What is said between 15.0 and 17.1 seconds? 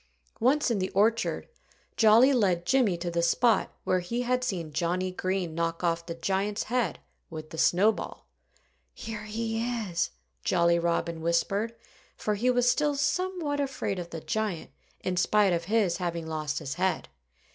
in spite of his having lost his head.